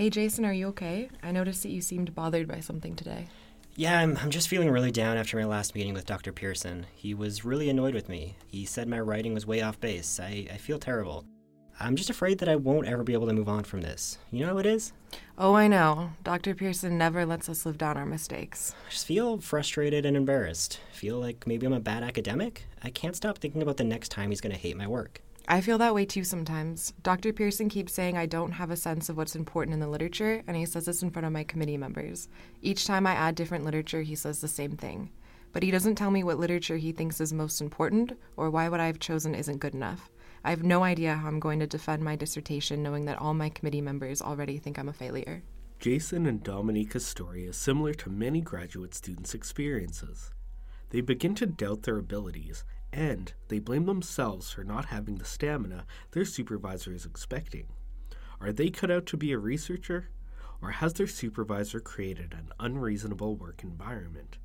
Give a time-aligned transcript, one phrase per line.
[0.00, 1.10] Hey, Jason, are you okay?
[1.22, 3.28] I noticed that you seemed bothered by something today.
[3.76, 6.32] Yeah, I'm, I'm just feeling really down after my last meeting with Dr.
[6.32, 6.86] Pearson.
[6.94, 8.34] He was really annoyed with me.
[8.46, 10.18] He said my writing was way off base.
[10.18, 11.26] I, I feel terrible.
[11.78, 14.16] I'm just afraid that I won't ever be able to move on from this.
[14.30, 14.94] You know how it is?
[15.36, 16.12] Oh, I know.
[16.24, 16.54] Dr.
[16.54, 18.74] Pearson never lets us live down our mistakes.
[18.86, 20.80] I just feel frustrated and embarrassed.
[20.92, 22.64] Feel like maybe I'm a bad academic.
[22.82, 25.20] I can't stop thinking about the next time he's going to hate my work.
[25.50, 26.92] I feel that way too sometimes.
[27.02, 27.32] Dr.
[27.32, 30.56] Pearson keeps saying I don't have a sense of what's important in the literature, and
[30.56, 32.28] he says this in front of my committee members.
[32.62, 35.10] Each time I add different literature, he says the same thing.
[35.52, 38.78] But he doesn't tell me what literature he thinks is most important or why what
[38.78, 40.08] I've chosen isn't good enough.
[40.44, 43.48] I have no idea how I'm going to defend my dissertation knowing that all my
[43.48, 45.42] committee members already think I'm a failure.
[45.80, 50.30] Jason and Dominica's story is similar to many graduate students' experiences.
[50.90, 55.86] They begin to doubt their abilities and they blame themselves for not having the stamina
[56.12, 57.66] their supervisor is expecting.
[58.40, 60.08] Are they cut out to be a researcher,
[60.62, 64.38] or has their supervisor created an unreasonable work environment?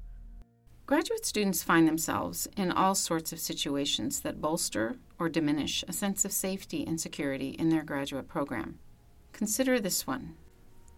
[0.86, 6.26] Graduate students find themselves in all sorts of situations that bolster or diminish a sense
[6.26, 8.78] of safety and security in their graduate program.
[9.32, 10.36] Consider this one.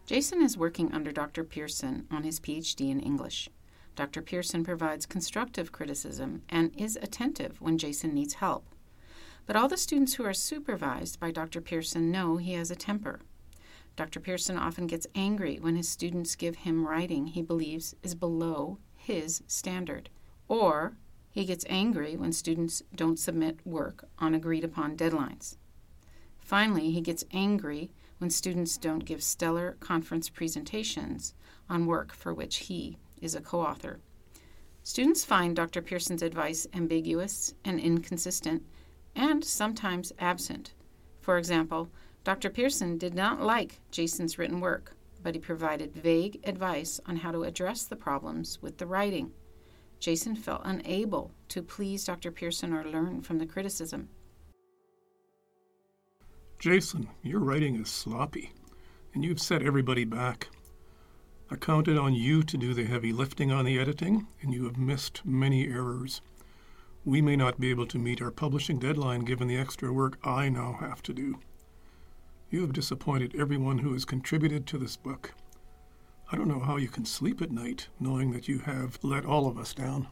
[0.06, 1.44] Jason is working under Dr.
[1.44, 3.50] Pearson on his PhD in English.
[3.98, 4.22] Dr.
[4.22, 8.64] Pearson provides constructive criticism and is attentive when Jason needs help.
[9.48, 11.62] But all the students who are supervised by Dr.
[11.62, 13.22] Pearson know he has a temper.
[13.96, 14.20] Dr.
[14.20, 19.42] Pearson often gets angry when his students give him writing he believes is below his
[19.48, 20.12] standard.
[20.48, 20.96] Or
[21.32, 25.58] he gets angry when students don't submit work on agreed upon deadlines.
[26.38, 31.34] Finally, he gets angry when students don't give stellar conference presentations
[31.68, 34.00] on work for which he is a co author.
[34.84, 35.82] Students find Dr.
[35.82, 38.64] Pearson's advice ambiguous and inconsistent,
[39.16, 40.74] and sometimes absent.
[41.22, 41.90] For example,
[42.24, 42.50] Dr.
[42.50, 47.44] Pearson did not like Jason's written work but he provided vague advice on how to
[47.44, 49.32] address the problems with the writing.
[50.00, 52.32] Jason felt unable to please Dr.
[52.32, 54.10] Pearson or learn from the criticism.
[56.60, 58.52] Jason, your writing is sloppy,
[59.14, 60.48] and you've set everybody back.
[61.50, 64.78] I counted on you to do the heavy lifting on the editing, and you have
[64.78, 66.22] missed many errors.
[67.06, 70.50] We may not be able to meet our publishing deadline given the extra work I
[70.50, 71.40] now have to do.
[72.50, 75.34] You have disappointed everyone who has contributed to this book.
[76.30, 79.48] I don't know how you can sleep at night knowing that you have let all
[79.48, 80.08] of us down.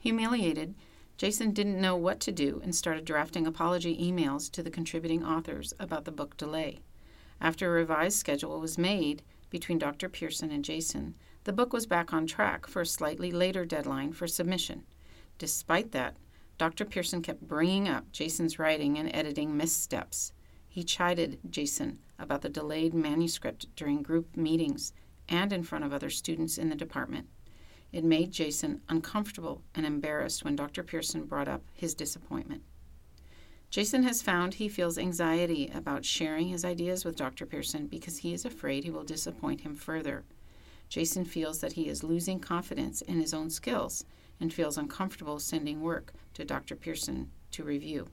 [0.00, 0.74] Humiliated,
[1.16, 5.72] Jason didn't know what to do and started drafting apology emails to the contributing authors
[5.78, 6.80] about the book delay.
[7.40, 10.08] After a revised schedule was made between Dr.
[10.08, 11.14] Pearson and Jason,
[11.44, 14.84] the book was back on track for a slightly later deadline for submission.
[15.38, 16.16] Despite that,
[16.58, 16.84] Dr.
[16.84, 20.34] Pearson kept bringing up Jason's writing and editing missteps.
[20.68, 24.92] He chided Jason about the delayed manuscript during group meetings
[25.26, 27.28] and in front of other students in the department.
[27.90, 30.82] It made Jason uncomfortable and embarrassed when Dr.
[30.82, 32.62] Pearson brought up his disappointment.
[33.70, 37.46] Jason has found he feels anxiety about sharing his ideas with Dr.
[37.46, 40.24] Pearson because he is afraid he will disappoint him further.
[40.88, 44.04] Jason feels that he is losing confidence in his own skills
[44.40, 46.74] and feels uncomfortable sending work to Dr.
[46.74, 48.08] Pearson to review.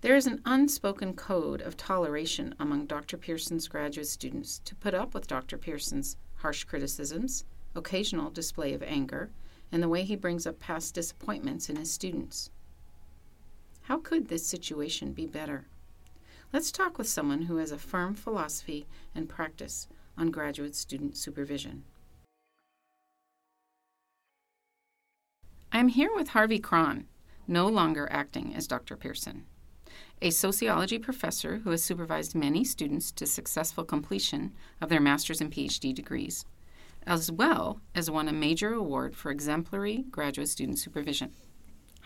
[0.00, 3.18] There is an unspoken code of toleration among Dr.
[3.18, 5.58] Pearson's graduate students to put up with Dr.
[5.58, 7.44] Pearson's harsh criticisms,
[7.74, 9.30] occasional display of anger,
[9.70, 12.48] and the way he brings up past disappointments in his students.
[13.86, 15.66] How could this situation be better?
[16.52, 21.82] Let's talk with someone who has a firm philosophy and practice on graduate student supervision.
[25.72, 27.06] I'm here with Harvey Krahn,
[27.48, 28.94] no longer acting as Dr.
[28.94, 29.46] Pearson,
[30.20, 35.50] a sociology professor who has supervised many students to successful completion of their master's and
[35.50, 36.44] PhD degrees,
[37.04, 41.32] as well as won a major award for exemplary graduate student supervision.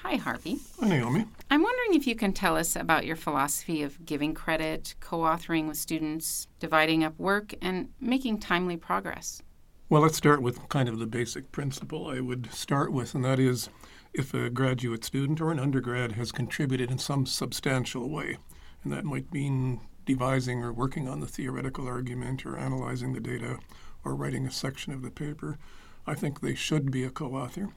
[0.08, 0.58] Hi, Harvey.
[0.78, 1.24] Hi, Naomi.
[1.50, 5.66] I'm wondering if you can tell us about your philosophy of giving credit, co authoring
[5.66, 9.42] with students, dividing up work, and making timely progress.
[9.88, 13.41] Well, let's start with kind of the basic principle I would start with, and that
[13.41, 13.68] is
[14.14, 18.38] if a graduate student or an undergrad has contributed in some substantial way,
[18.84, 23.59] and that might mean devising or working on the theoretical argument or analyzing the data
[24.04, 25.59] or writing a section of the paper,
[26.06, 27.70] I think they should be a co author.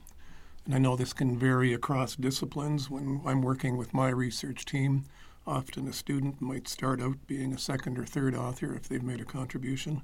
[0.64, 2.90] And I know this can vary across disciplines.
[2.90, 5.04] When I'm working with my research team,
[5.46, 9.20] often a student might start out being a second or third author if they've made
[9.20, 10.02] a contribution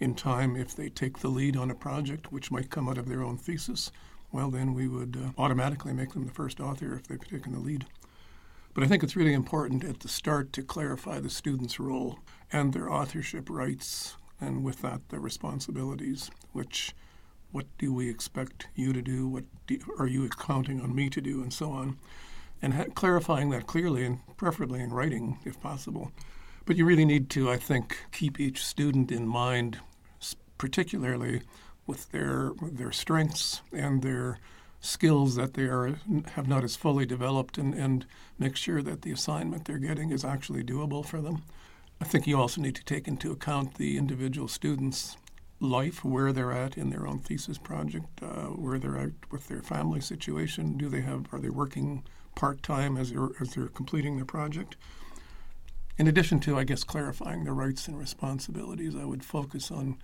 [0.00, 3.08] in time if they take the lead on a project, which might come out of
[3.08, 3.90] their own thesis,
[4.32, 7.60] well, then we would uh, automatically make them the first author if they've taken the
[7.60, 7.86] lead.
[8.74, 12.18] But I think it's really important at the start to clarify the student's role
[12.52, 16.92] and their authorship rights, and with that, their responsibilities, which
[17.54, 19.28] what do we expect you to do?
[19.28, 21.40] What do, are you counting on me to do?
[21.40, 21.96] And so on.
[22.60, 26.10] And ha- clarifying that clearly and preferably in writing if possible.
[26.66, 29.78] But you really need to, I think, keep each student in mind,
[30.58, 31.42] particularly
[31.86, 34.40] with their their strengths and their
[34.80, 35.94] skills that they are
[36.32, 38.04] have not as fully developed, and, and
[38.36, 41.42] make sure that the assignment they're getting is actually doable for them.
[42.00, 45.16] I think you also need to take into account the individual students'
[45.64, 49.62] life, where they're at in their own thesis project, uh, where they're at with their
[49.62, 50.76] family situation.
[50.76, 54.76] Do they have are they working part time as they're as they're completing their project?
[55.96, 59.96] In addition to, I guess, clarifying the rights and responsibilities, I would focus on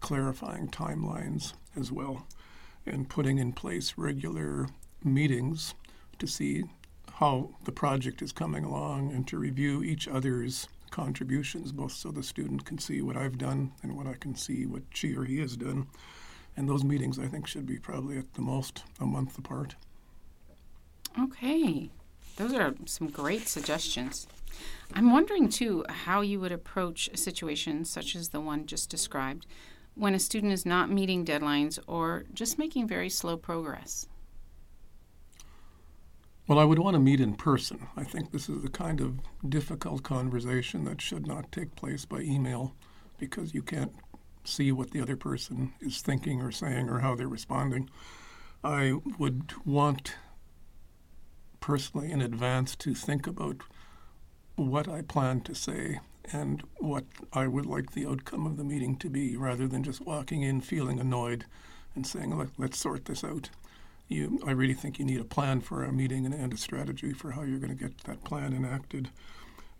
[0.00, 2.26] clarifying timelines as well
[2.84, 4.68] and putting in place regular
[5.04, 5.74] meetings
[6.18, 6.64] to see
[7.14, 12.22] how the project is coming along and to review each other's contributions, both so the
[12.22, 15.40] student can see what I've done and what I can see what she or he
[15.40, 15.88] has done.
[16.56, 19.74] And those meetings, I think, should be probably at the most a month apart.
[21.18, 21.90] Okay,
[22.36, 24.26] those are some great suggestions.
[24.94, 29.46] I'm wondering too how you would approach a situation such as the one just described
[29.94, 34.06] when a student is not meeting deadlines or just making very slow progress.
[36.48, 37.86] Well, I would want to meet in person.
[37.96, 42.20] I think this is the kind of difficult conversation that should not take place by
[42.20, 42.74] email
[43.16, 43.94] because you can't
[44.44, 47.88] see what the other person is thinking or saying or how they're responding.
[48.64, 50.16] I would want
[51.60, 53.62] personally in advance to think about
[54.56, 56.00] what I plan to say
[56.32, 60.04] and what I would like the outcome of the meeting to be, rather than just
[60.04, 61.44] walking in feeling annoyed
[61.94, 63.50] and saying, Let, let's sort this out.
[64.12, 67.12] You, I really think you need a plan for a meeting and, and a strategy
[67.12, 69.10] for how you're going to get that plan enacted.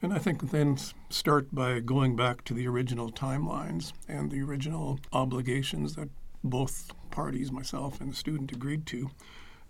[0.00, 0.78] And I think then
[1.10, 6.08] start by going back to the original timelines and the original obligations that
[6.42, 9.10] both parties, myself and the student, agreed to.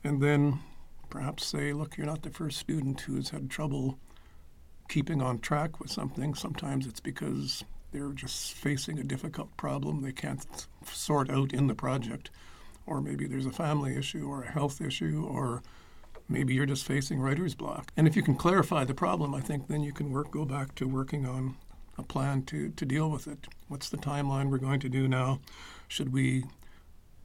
[0.03, 0.61] And then
[1.11, 3.99] perhaps say, look, you're not the first student who has had trouble
[4.89, 6.35] keeping on track with something.
[6.35, 11.75] Sometimes it's because they're just facing a difficult problem they can't sort out in the
[11.75, 12.31] project.
[12.87, 15.63] Or maybe there's a family issue or a health issue, or
[16.29, 17.91] maybe you're just facing writer's block.
[17.97, 20.75] And if you can clarify the problem, I think then you can work go back
[20.77, 21.57] to working on
[21.99, 23.47] a plan to, to deal with it.
[23.69, 25.41] What's the timeline we're going to do now?
[25.89, 26.45] Should we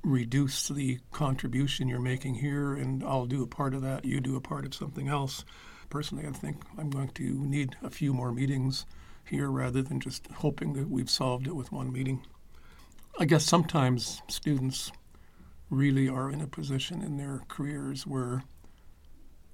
[0.03, 4.35] reduce the contribution you're making here and I'll do a part of that, you do
[4.35, 5.43] a part of something else?
[5.89, 8.85] personally, I think I'm going to need a few more meetings
[9.25, 12.25] here rather than just hoping that we've solved it with one meeting.
[13.19, 14.91] I guess sometimes students
[15.69, 18.43] really are in a position in their careers where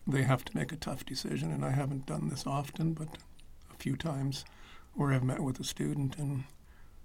[0.05, 3.07] they have to make a tough decision, and I haven't done this often, but
[3.71, 4.45] a few times
[4.93, 6.43] where I've met with a student and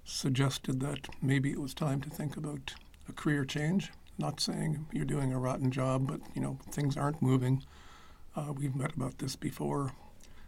[0.04, 2.74] suggested that maybe it was time to think about
[3.08, 3.90] a career change.
[4.18, 7.62] Not saying you're doing a rotten job, but you know things aren't moving
[8.38, 9.92] uh, we've met about this before.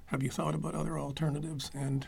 [0.07, 1.71] Have you thought about other alternatives?
[1.75, 2.07] And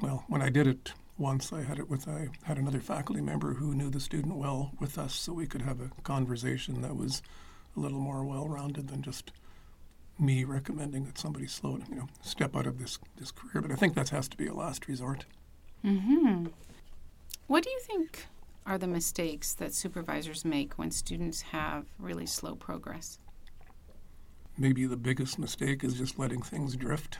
[0.00, 3.54] well, when I did it once, I had it with I had another faculty member
[3.54, 7.22] who knew the student well with us, so we could have a conversation that was
[7.76, 9.32] a little more well-rounded than just
[10.18, 13.62] me recommending that somebody slow, you know, step out of this this career.
[13.62, 15.26] But I think that has to be a last resort.
[15.82, 16.46] Hmm.
[17.46, 18.26] What do you think
[18.66, 23.18] are the mistakes that supervisors make when students have really slow progress?
[24.60, 27.18] maybe the biggest mistake is just letting things drift,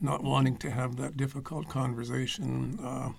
[0.00, 3.10] not wanting to have that difficult conversation, uh,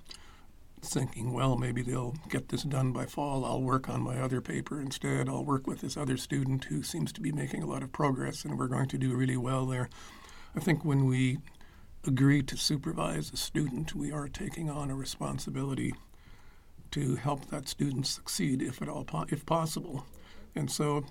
[0.82, 3.46] thinking, well, maybe they'll get this done by fall.
[3.46, 5.30] I'll work on my other paper instead.
[5.30, 8.44] I'll work with this other student who seems to be making a lot of progress
[8.44, 9.90] and we're going to do really well there.
[10.56, 11.38] I think when we
[12.06, 15.94] agree to supervise a student, we are taking on a responsibility
[16.92, 20.06] to help that student succeed if at all po- if possible.
[20.56, 21.06] And so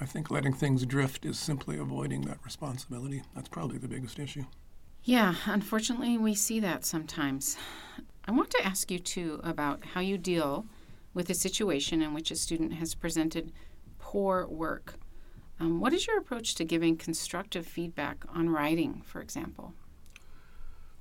[0.00, 3.22] I think letting things drift is simply avoiding that responsibility.
[3.34, 4.44] That's probably the biggest issue.
[5.04, 7.56] Yeah, unfortunately, we see that sometimes.
[8.26, 10.66] I want to ask you, too, about how you deal
[11.14, 13.52] with a situation in which a student has presented
[13.98, 14.94] poor work.
[15.58, 19.74] Um, what is your approach to giving constructive feedback on writing, for example?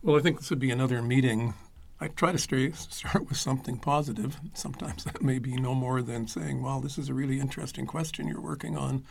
[0.02, 1.54] Well, I think this would be another meeting
[2.02, 4.40] I try to stay, start with something positive.
[4.54, 8.28] Sometimes that may be no more than saying, well, this is a really interesting question
[8.28, 9.04] you're working on.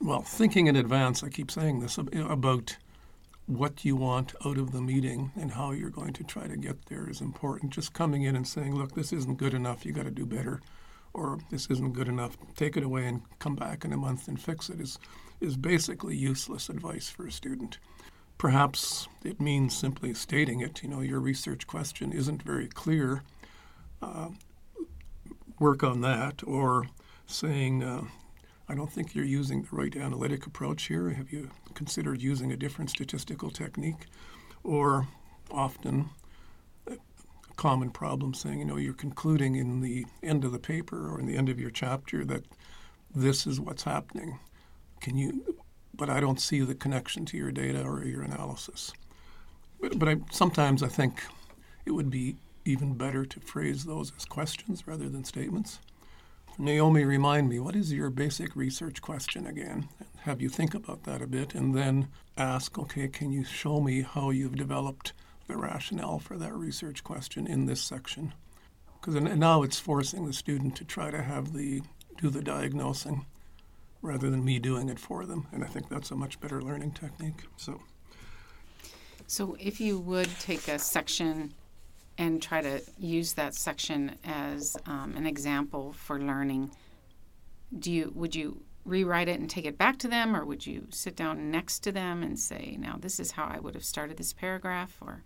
[0.00, 2.76] Well, thinking in advance, I keep saying this about
[3.58, 6.86] what you want out of the meeting and how you're going to try to get
[6.86, 7.72] there is important.
[7.72, 10.60] Just coming in and saying, look, this isn't good enough, you got to do better,
[11.12, 14.40] or this isn't good enough, take it away and come back in a month and
[14.40, 14.98] fix it is,
[15.40, 17.78] is basically useless advice for a student.
[18.38, 20.82] Perhaps it means simply stating it.
[20.82, 23.22] You know, your research question isn't very clear.
[24.00, 24.30] Uh,
[25.60, 26.86] work on that, or
[27.26, 28.02] saying, uh,
[28.68, 31.10] I don't think you're using the right analytic approach here.
[31.10, 34.06] Have you considered using a different statistical technique?
[34.64, 35.08] Or
[35.50, 36.10] often,
[36.86, 36.96] a
[37.56, 41.26] common problem saying, you know, you're concluding in the end of the paper or in
[41.26, 42.44] the end of your chapter that
[43.14, 44.38] this is what's happening.
[45.00, 45.56] Can you,
[45.94, 48.92] but I don't see the connection to your data or your analysis.
[49.80, 51.22] But, but I, sometimes I think
[51.84, 55.80] it would be even better to phrase those as questions rather than statements.
[56.58, 59.88] Naomi, remind me, what is your basic research question again?
[60.20, 64.02] Have you think about that a bit and then ask, okay, can you show me
[64.02, 65.14] how you've developed
[65.48, 68.34] the rationale for that research question in this section?
[69.00, 71.82] Because now it's forcing the student to try to have the
[72.18, 73.26] do the diagnosing
[74.02, 75.46] rather than me doing it for them.
[75.52, 77.42] And I think that's a much better learning technique.
[77.56, 77.80] So,
[79.26, 81.54] so if you would take a section
[82.18, 86.70] and try to use that section as um, an example for learning,
[87.78, 90.86] do you would you rewrite it and take it back to them, or would you
[90.90, 94.16] sit down next to them and say, "Now this is how I would have started
[94.16, 95.22] this paragraph," or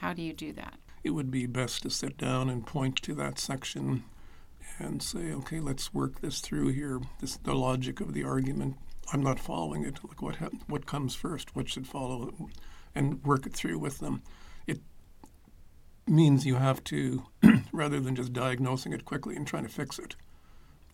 [0.00, 0.74] how do you do that?
[1.04, 4.04] It would be best to sit down and point to that section
[4.78, 7.00] and say, okay, let's work this through here.
[7.20, 8.76] This the logic of the argument.
[9.12, 9.98] I'm not following it.
[10.02, 11.54] Like what ha- what comes first?
[11.54, 12.48] What should follow?
[12.94, 14.22] And work it through with them.
[16.06, 17.24] Means you have to,
[17.72, 20.16] rather than just diagnosing it quickly and trying to fix it,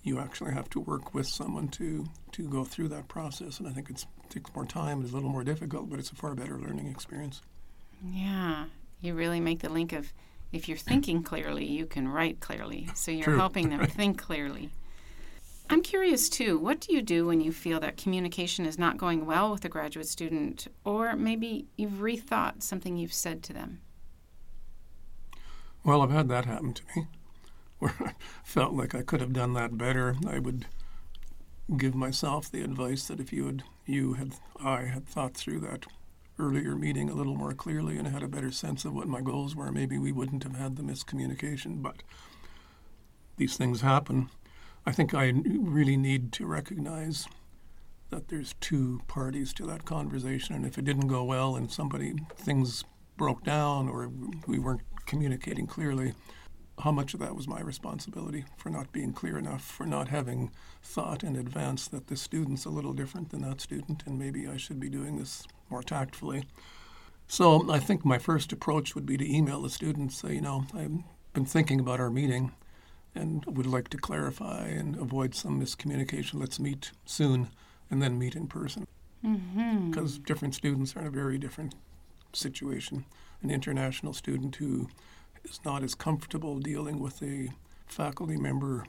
[0.03, 3.59] you actually have to work with someone to to go through that process.
[3.59, 5.01] And I think it takes more time.
[5.01, 7.41] It's a little more difficult, but it's a far better learning experience.
[8.05, 8.67] Yeah,
[9.01, 10.13] you really make the link of
[10.53, 12.89] if you're thinking clearly, you can write clearly.
[12.95, 13.39] So you're True.
[13.39, 13.91] helping them Right.
[13.93, 14.71] think clearly.
[15.71, 19.27] I'm curious too, what do you do when you feel that communication is not going
[19.27, 23.81] well with a graduate student, or maybe you've rethought something you've said to them?
[25.85, 27.07] Well, I've had that happen to me,
[27.79, 28.13] where I
[28.45, 30.17] felt like I could have done that better.
[30.27, 30.67] I would
[31.77, 35.87] give myself the advice that if you had, you had, I had thought through that
[36.39, 39.57] earlier meeting a little more clearly and had a better sense of what my goals
[39.57, 41.83] were, maybe we wouldn't have had the miscommunication.
[41.83, 42.03] But
[43.37, 44.31] these things happen.
[44.87, 47.27] I think I really need to recognize
[48.11, 52.15] that there's two parties to that conversation, and if it didn't go well and somebody
[52.37, 52.85] things
[53.17, 54.11] broke down or
[54.47, 56.15] we weren't communicating clearly,
[56.79, 60.53] how much of that was my responsibility for not being clear enough, for not having
[60.81, 64.57] thought in advance that this student's a little different than that student, and maybe I
[64.57, 66.45] should be doing this more tactfully.
[67.27, 70.65] So I think my first approach would be to email the student, say, you know,
[70.73, 72.53] I've been thinking about our meeting
[73.15, 76.35] and would like to clarify and avoid some miscommunication.
[76.35, 77.49] Let's meet soon
[77.91, 78.87] and then meet in person.
[79.25, 79.91] Mm-hmm.
[79.91, 81.75] Because different students are in a very different
[82.33, 83.05] situation.
[83.43, 84.89] An international student who
[85.45, 87.51] is not as comfortable dealing with a
[87.87, 88.85] faculty member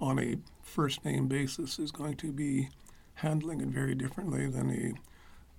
[0.00, 2.68] on a first name basis is going to be
[3.14, 4.92] handling it very differently than a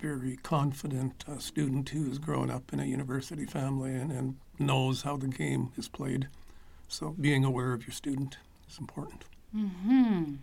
[0.01, 5.03] very confident uh, student who has grown up in a university family and, and knows
[5.03, 6.27] how the game is played.
[6.89, 8.37] So being aware of your student
[8.69, 9.23] is important.
[9.55, 10.35] Hmm.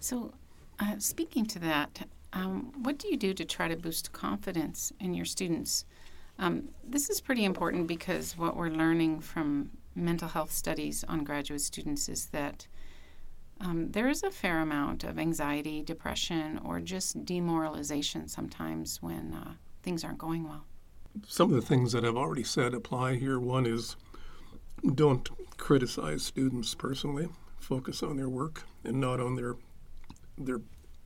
[0.00, 0.32] So,
[0.80, 5.14] uh, speaking to that, um, what do you do to try to boost confidence in
[5.14, 5.84] your students?
[6.38, 11.60] Um, this is pretty important because what we're learning from mental health studies on graduate
[11.60, 12.66] students is that
[13.60, 19.54] um, there is a fair amount of anxiety, depression, or just demoralization sometimes when uh,
[19.82, 20.64] things aren't going well.
[21.26, 23.40] Some of the things that I've already said apply here.
[23.40, 23.96] One is
[24.94, 27.28] don't criticize students personally.
[27.58, 29.56] Focus on their work and not on their
[30.36, 30.60] their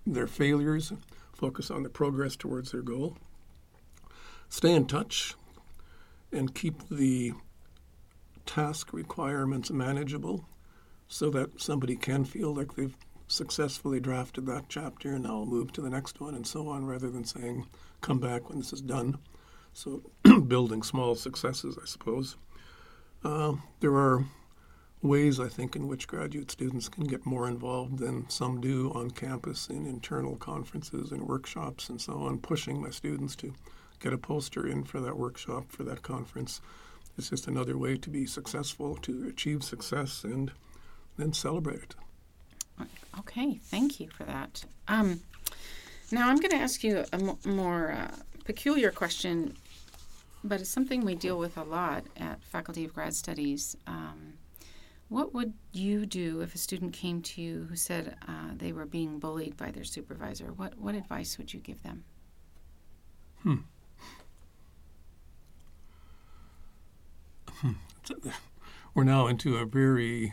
[0.07, 0.93] their failures.
[1.33, 3.17] Focus on the progress towards their goal.
[4.53, 5.35] Stay in touch
[6.31, 7.33] and keep the
[8.45, 10.45] task requirements manageable
[11.09, 12.95] so that somebody can feel like they've
[13.27, 17.09] successfully drafted that chapter and I'll move to the next one and so on rather
[17.09, 17.67] than saying
[18.03, 19.17] come back when this is done.
[19.73, 20.03] So
[20.47, 22.37] building small successes, I suppose.
[23.25, 24.27] Uh, there are
[25.03, 29.11] ways, I think, in which graduate students can get more involved than some do on
[29.11, 33.53] campus in internal conferences and workshops and so on, pushing my students to
[33.99, 36.61] get a poster in for that workshop, for that conference.
[37.19, 40.51] It's just another way to be successful, to achieve success, and
[41.17, 41.95] then celebrate it.
[43.19, 44.65] Okay, thank you for that.
[44.89, 45.21] Um,
[46.11, 49.57] now I'm going to ask you a more uh, peculiar question,
[50.43, 53.77] but it's something we deal with a lot at Faculty of Grad Studies.
[53.87, 54.32] Um,
[55.13, 58.87] What would you do if a student came to you who said uh, they were
[58.87, 60.55] being bullied by their supervisor?
[60.55, 62.05] What what advice would you give them?
[63.43, 63.57] Hmm.
[68.95, 70.33] We're now into a very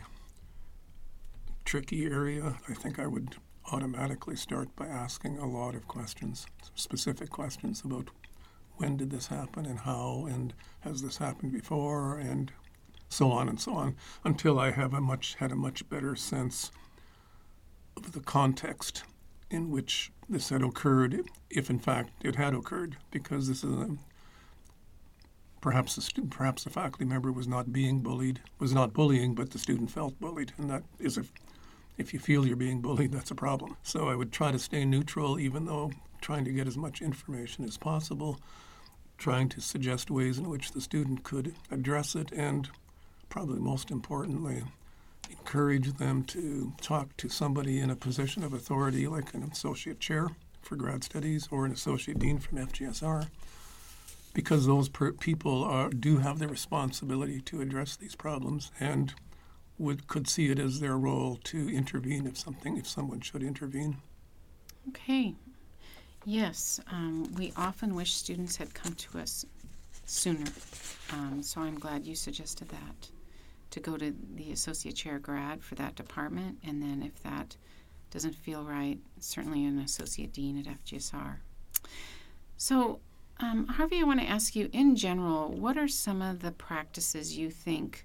[1.66, 2.56] tricky area.
[2.66, 3.36] I think I would
[3.70, 8.08] automatically start by asking a lot of questions, specific questions about
[8.76, 12.50] when did this happen and how and has this happened before and
[13.10, 16.70] so on and so on until I have a much had a much better sense
[17.96, 19.02] of the context
[19.50, 23.96] in which this had occurred, if in fact it had occurred, because this is a,
[25.60, 29.58] perhaps the perhaps the faculty member was not being bullied, was not bullying, but the
[29.58, 31.24] student felt bullied, and that is a
[31.98, 33.76] if you feel you're being bullied, that's a problem.
[33.82, 35.90] So I would try to stay neutral, even though
[36.22, 38.40] trying to get as much information as possible,
[39.18, 42.70] trying to suggest ways in which the student could address it, and
[43.30, 44.62] probably most importantly,
[45.30, 50.28] encourage them to talk to somebody in a position of authority, like an associate chair
[50.60, 53.28] for grad studies or an associate dean from FGSR,
[54.34, 59.14] because those per- people are, do have the responsibility to address these problems and
[59.78, 63.96] would could see it as their role to intervene if something if someone should intervene.
[64.88, 65.34] Okay.
[66.26, 69.46] Yes, um, we often wish students had come to us
[70.04, 70.44] sooner.
[71.12, 73.10] Um, so I'm glad you suggested that
[73.70, 77.56] to go to the associate chair grad for that department, and then if that
[78.10, 81.36] doesn't feel right, certainly an associate dean at FGSR.
[82.56, 83.00] So,
[83.38, 87.38] um, Harvey, I want to ask you in general, what are some of the practices
[87.38, 88.04] you think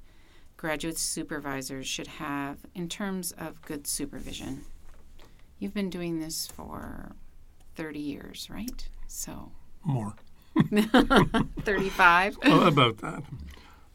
[0.58, 4.64] graduate supervisors should have in terms of good supervision?
[5.60, 7.12] You've been doing this for
[7.76, 8.88] 30 years, right?
[9.08, 9.52] So,
[9.84, 10.14] More.
[11.62, 12.38] 35?
[12.46, 13.24] Uh, about that.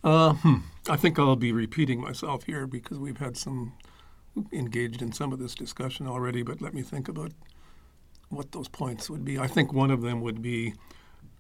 [0.03, 0.57] Uh, hmm.
[0.89, 3.75] I think I'll be repeating myself here because we've had some
[4.53, 7.33] engaged in some of this discussion already, but let me think about
[8.29, 9.39] what those points would be.
[9.39, 10.75] I think one of them would be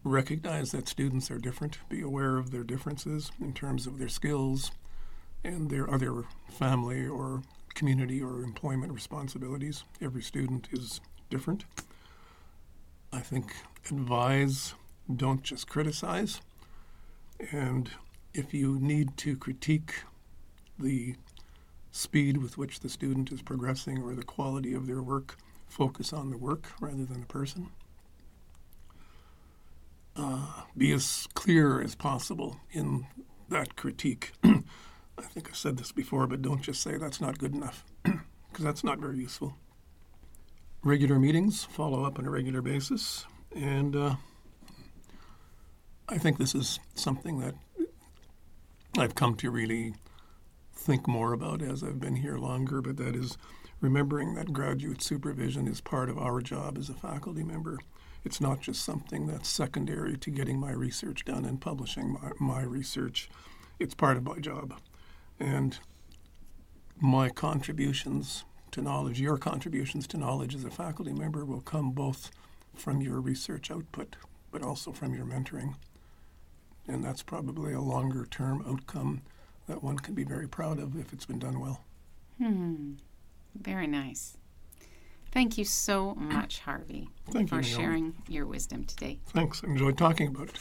[0.04, 4.72] recognize that students are different, be aware of their differences in terms of their skills
[5.44, 7.42] and their other family or
[7.74, 9.84] community or employment responsibilities.
[10.02, 11.64] Every student is different.
[13.12, 13.54] I think
[13.90, 14.74] advise,
[15.14, 16.40] don't just criticize.
[17.52, 17.90] And
[18.34, 19.94] if you need to critique
[20.78, 21.14] the
[21.92, 25.36] speed with which the student is progressing or the quality of their work,
[25.68, 27.68] focus on the work rather than the person.
[30.16, 33.06] Uh, be as clear as possible in
[33.48, 34.32] that critique.
[34.44, 38.64] I think I've said this before, but don't just say that's not good enough, because
[38.64, 39.54] that's not very useful.
[40.82, 44.14] Regular meetings, follow up on a regular basis, and uh,
[46.08, 47.54] I think this is something that
[48.98, 49.94] I've come to really
[50.74, 53.38] think more about as I've been here longer, but that is
[53.80, 57.78] remembering that graduate supervision is part of our job as a faculty member.
[58.24, 62.62] It's not just something that's secondary to getting my research done and publishing my, my
[62.62, 63.30] research.
[63.78, 64.74] It's part of my job.
[65.38, 65.78] And
[67.00, 72.30] my contributions to knowledge, your contributions to knowledge as a faculty member will come both
[72.74, 74.16] from your research output,
[74.50, 75.76] but also from your mentoring.
[76.88, 79.22] And that's probably a longer term outcome
[79.68, 81.84] that one can be very proud of if it's been done well.
[82.38, 82.94] Hmm.
[83.54, 84.36] Very nice.
[85.32, 89.20] Thank you so much, Harvey, Thank for you, sharing your wisdom today.
[89.28, 89.62] Thanks.
[89.62, 90.58] I enjoyed talking about it.